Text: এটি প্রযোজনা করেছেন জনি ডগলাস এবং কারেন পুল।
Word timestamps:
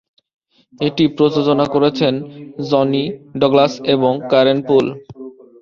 এটি 0.79 1.03
প্রযোজনা 1.17 1.65
করেছেন 1.73 2.13
জনি 2.69 3.03
ডগলাস 3.41 3.73
এবং 3.93 4.13
কারেন 4.31 4.59
পুল। 4.67 4.85